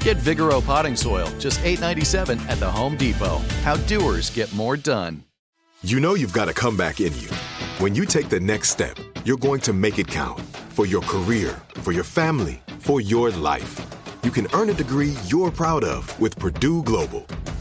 [0.00, 3.36] Get Vigoro potting soil, just $8.97 at the Home Depot.
[3.62, 5.24] How doers get more done.
[5.82, 7.28] You know you've got a comeback in you.
[7.78, 11.60] When you take the next step, you're going to make it count for your career,
[11.82, 13.78] for your family, for your life.
[14.22, 17.26] You can earn a degree you're proud of with Purdue Global.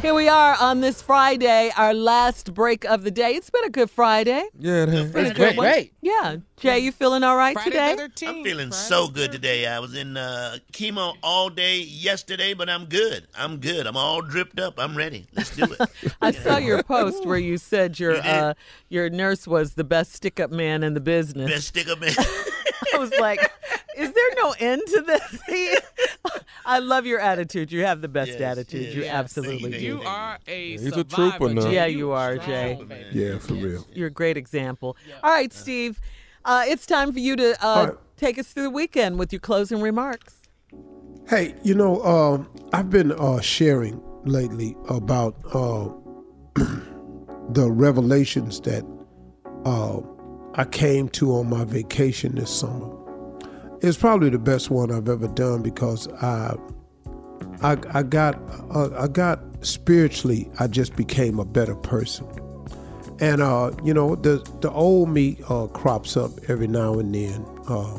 [0.00, 3.32] Here we are on this Friday, our last break of the day.
[3.34, 4.48] It's been a good Friday.
[4.58, 5.12] Yeah, it has.
[5.12, 5.66] Been a It's good great, one.
[5.66, 5.92] great.
[6.00, 6.36] Yeah.
[6.56, 7.94] Jay, you feeling all right Friday today?
[7.96, 8.28] the 13th.
[8.28, 9.66] I'm feeling Friday so good today.
[9.66, 13.26] I was in uh, chemo all day yesterday, but I'm good.
[13.34, 13.86] I'm good.
[13.86, 14.78] I'm all dripped up.
[14.78, 15.26] I'm ready.
[15.34, 16.14] Let's do it.
[16.22, 18.54] I saw your post where you said your You uh,
[18.88, 21.50] your nurse was the best stick up man in the business.
[21.50, 22.14] Best stick up man.
[22.94, 23.40] I was like,
[24.00, 25.38] is there no end to this?
[26.66, 27.72] I love your attitude.
[27.72, 28.82] You have the best Yes, attitude.
[28.86, 28.94] yes.
[28.94, 29.14] you Yes.
[29.14, 29.86] absolutely Thank do.
[29.86, 31.62] You are a He's a trooper now.
[31.62, 31.74] Jay.
[31.74, 32.78] Yeah, you are, Jay.
[32.86, 33.06] baby.
[33.12, 33.86] Yeah, for real.
[33.92, 34.96] You're a great example.
[35.22, 36.00] All right, Steve.
[36.44, 37.94] Uh, it's time for you to uh, All right.
[38.16, 40.36] take us through the weekend with your closing remarks.
[41.28, 45.88] Hey, you know, um, I've been uh, sharing lately about uh,
[47.50, 48.84] the revelations that
[49.64, 50.00] uh,
[50.54, 52.88] I came to on my vacation this summer.
[53.82, 56.56] It's probably the best one I've ever done because I,
[57.62, 58.36] I, I got,
[58.74, 62.26] uh, I got spiritually, I just became a better person.
[63.20, 67.44] And uh, you know, the the old me uh, crops up every now and then.
[67.68, 67.98] Uh,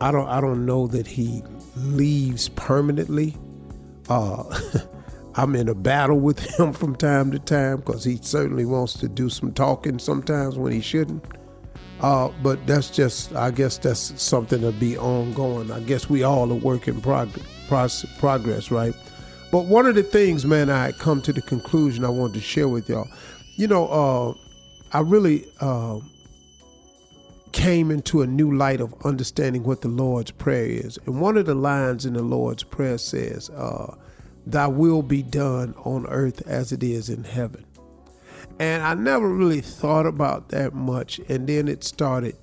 [0.00, 1.42] I don't I don't know that he
[1.76, 3.36] leaves permanently.
[4.08, 4.44] Uh,
[5.34, 9.08] I'm in a battle with him from time to time because he certainly wants to
[9.08, 11.22] do some talking sometimes when he shouldn't.
[12.00, 15.70] Uh, but that's just I guess that's something to be ongoing.
[15.70, 18.94] I guess we all are work in prog- pros- progress, right?
[19.52, 22.68] But one of the things, man, I come to the conclusion I wanted to share
[22.68, 23.08] with y'all.
[23.56, 24.34] You know, uh,
[24.96, 25.98] I really uh,
[27.52, 30.98] came into a new light of understanding what the Lord's Prayer is.
[31.06, 33.94] And one of the lines in the Lord's Prayer says, uh,
[34.46, 37.64] Thy will be done on earth as it is in heaven.
[38.60, 41.18] And I never really thought about that much.
[41.30, 42.36] And then it started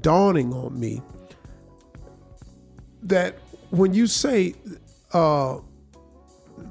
[0.00, 1.02] dawning on me
[3.02, 3.38] that
[3.68, 4.54] when you say,
[5.12, 5.58] uh,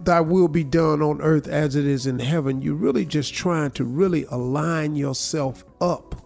[0.04, 3.72] Thy will be done on earth as it is in heaven, you're really just trying
[3.72, 6.26] to really align yourself up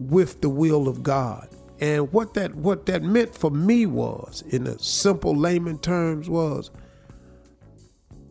[0.00, 1.48] with the will of God.
[1.78, 6.70] And what that what that meant for me was, in a simple layman terms, was,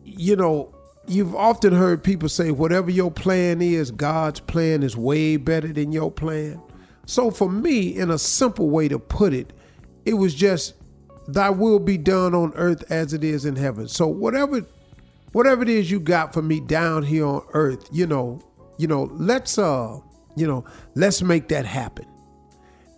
[0.04, 0.75] you know,
[1.08, 5.92] you've often heard people say, whatever your plan is, God's plan is way better than
[5.92, 6.60] your plan.
[7.06, 9.52] So for me, in a simple way to put it,
[10.04, 10.74] it was just,
[11.28, 13.88] thy will be done on earth as it is in heaven.
[13.88, 14.62] So whatever
[15.32, 18.40] whatever it is you got for me down here on earth, you know,
[18.78, 19.98] you know, let's uh,
[20.34, 20.64] you know,
[20.94, 22.06] let's make that happen.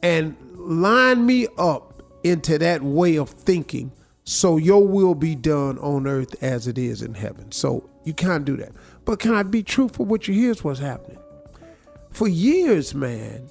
[0.03, 3.93] And line me up into that way of thinking
[4.29, 7.51] so your will be done on earth as it is in heaven.
[7.51, 8.73] So you can't do that.
[9.07, 10.35] But can I be truthful with you?
[10.35, 11.19] Here's what's happening.
[12.11, 13.49] For years, man,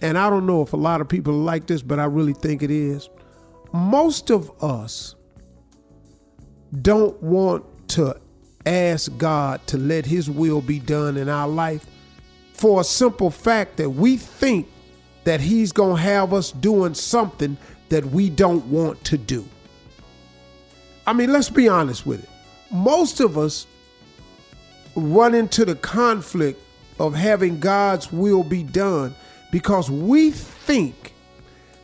[0.00, 2.64] and I don't know if a lot of people like this, but I really think
[2.64, 3.10] it is.
[3.72, 5.14] Most of us
[6.82, 8.16] don't want to
[8.66, 11.86] ask God to let His will be done in our life
[12.54, 14.66] for a simple fact that we think
[15.22, 17.56] that He's going to have us doing something
[17.88, 19.48] that we don't want to do.
[21.06, 22.30] I mean, let's be honest with it.
[22.70, 23.66] Most of us
[24.94, 26.60] run into the conflict
[26.98, 29.14] of having God's will be done
[29.50, 31.14] because we think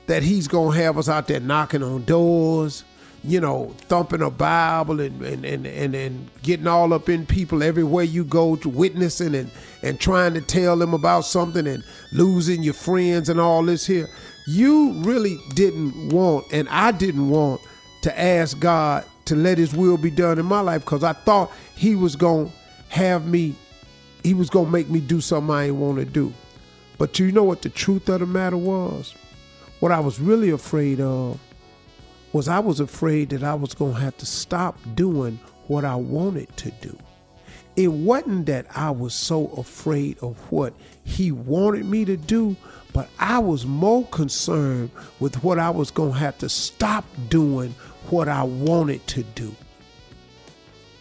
[0.07, 2.85] that He's going to have us out there knocking on doors,
[3.25, 7.63] you know, thumping a Bible and, and, and, and, and getting all up in people
[7.63, 9.51] everywhere you go, to witnessing and,
[9.83, 11.83] and trying to tell them about something and
[12.13, 14.09] losing your friends and all this here.
[14.47, 17.61] You really didn't want, and I didn't want
[18.03, 21.51] to ask God to let His will be done in my life because I thought
[21.75, 22.53] He was going to
[22.89, 23.55] have me,
[24.23, 26.33] He was going to make me do something I didn't want to do.
[26.99, 29.15] But you know what the truth of the matter was?
[29.81, 31.39] What I was really afraid of
[32.33, 35.95] was I was afraid that I was going to have to stop doing what I
[35.95, 36.97] wanted to do.
[37.77, 40.75] It wasn't that I was so afraid of what
[41.05, 42.57] he wanted me to do,
[42.93, 44.91] but I was more concerned
[45.21, 47.75] with what I was going to have to stop doing
[48.11, 49.55] what I wanted to do.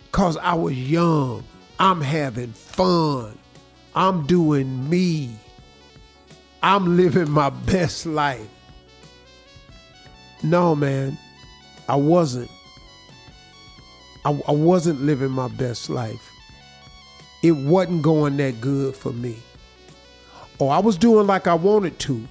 [0.05, 1.43] Because I was young,
[1.79, 3.37] I'm having fun,
[3.95, 5.35] I'm doing me,
[6.63, 8.47] I'm living my best life.
[10.43, 11.17] No, man,
[11.89, 12.51] I wasn't.
[14.23, 16.29] I, I wasn't living my best life.
[17.43, 19.37] It wasn't going that good for me.
[20.59, 22.27] Or I was doing like I wanted to,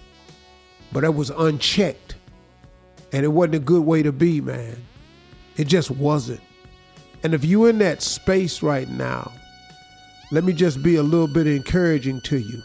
[0.92, 2.05] but it was unchecked.
[3.12, 4.76] And it wasn't a good way to be, man.
[5.56, 6.40] It just wasn't.
[7.22, 9.32] And if you're in that space right now,
[10.30, 12.62] let me just be a little bit encouraging to you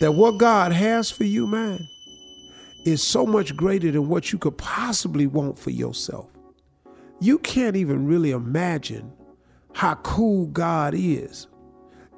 [0.00, 1.88] that what God has for you, man,
[2.84, 6.28] is so much greater than what you could possibly want for yourself.
[7.20, 9.12] You can't even really imagine
[9.74, 11.46] how cool God is.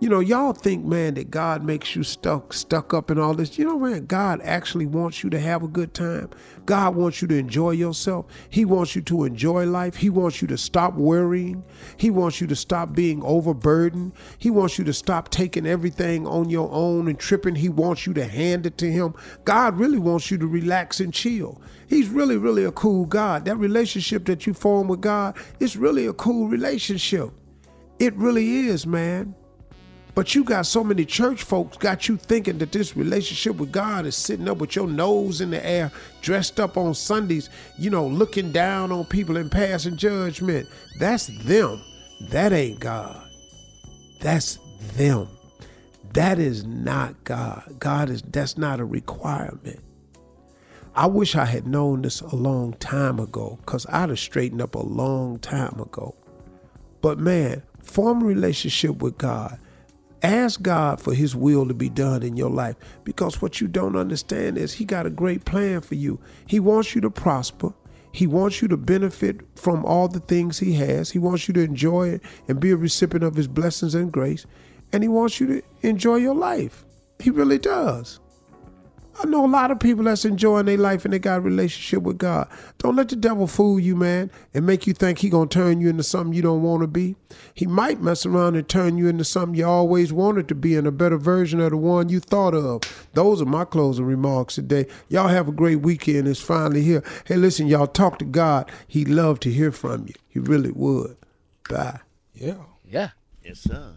[0.01, 3.59] You know, y'all think, man, that God makes you stuck stuck up and all this.
[3.59, 6.31] You know, man, God actually wants you to have a good time.
[6.65, 8.25] God wants you to enjoy yourself.
[8.49, 9.97] He wants you to enjoy life.
[9.97, 11.63] He wants you to stop worrying.
[11.99, 14.13] He wants you to stop being overburdened.
[14.39, 17.55] He wants you to stop taking everything on your own and tripping.
[17.55, 19.15] He wants you to hand it to him.
[19.45, 21.61] God really wants you to relax and chill.
[21.89, 23.45] He's really, really a cool God.
[23.45, 27.33] That relationship that you form with God is really a cool relationship.
[27.99, 29.35] It really is, man.
[30.15, 34.07] But you got so many church folks got you thinking that this relationship with God
[34.07, 37.49] is sitting up with your nose in the air, dressed up on Sundays,
[37.79, 40.69] you know, looking down on people and passing judgment.
[40.99, 41.83] That's them.
[42.31, 43.27] That ain't God.
[44.21, 44.59] That's
[44.95, 45.29] them.
[46.13, 47.77] That is not God.
[47.79, 49.81] God is that's not a requirement.
[50.95, 54.75] I wish I had known this a long time ago, because I'd have straightened up
[54.75, 56.17] a long time ago.
[57.01, 59.59] But man, form a relationship with God
[60.23, 63.97] Ask God for His will to be done in your life because what you don't
[63.97, 66.21] understand is He got a great plan for you.
[66.47, 67.73] He wants you to prosper.
[68.13, 71.11] He wants you to benefit from all the things He has.
[71.11, 74.47] He wants you to enjoy it and be a recipient of His blessings and grace.
[74.93, 76.85] And He wants you to enjoy your life.
[77.19, 78.21] He really does.
[79.23, 82.03] I know a lot of people that's enjoying their life and they got a relationship
[82.03, 82.49] with God.
[82.79, 85.91] Don't let the devil fool you, man, and make you think he gonna turn you
[85.91, 87.17] into something you don't want to be.
[87.53, 90.87] He might mess around and turn you into something you always wanted to be and
[90.87, 92.81] a better version of the one you thought of.
[93.13, 94.87] Those are my closing remarks today.
[95.11, 96.27] Y'all have a great weekend.
[96.27, 97.05] It's finally here.
[97.27, 98.71] Hey, listen, y'all talk to God.
[98.89, 100.15] He'd love to hear from you.
[100.29, 101.19] He really would.
[101.69, 102.01] Bye.
[102.33, 102.55] Yeah.
[102.89, 103.11] Yeah.
[103.45, 103.97] Yes, sir.